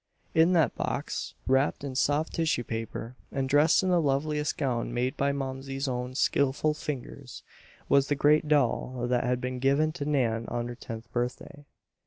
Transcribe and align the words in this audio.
In 0.33 0.53
that 0.53 0.73
box, 0.73 1.35
wrapped 1.45 1.83
in 1.83 1.93
soft 1.93 2.33
tissue 2.33 2.63
paper, 2.63 3.15
and 3.31 3.47
dressed 3.47 3.83
in 3.83 3.89
the 3.89 4.01
loveliest 4.01 4.57
gown 4.57 4.91
made 4.95 5.15
by 5.15 5.31
Momsey's 5.31 5.87
own 5.87 6.15
skillful 6.15 6.73
fingers, 6.73 7.43
was 7.87 8.07
the 8.07 8.15
great 8.15 8.47
doll 8.47 9.05
that 9.07 9.23
had 9.23 9.39
been 9.39 9.59
given 9.59 9.91
to 9.91 10.05
Nan 10.05 10.45
on 10.47 10.67
her 10.69 10.75
tenth 10.75 11.11
birthday. 11.13 11.67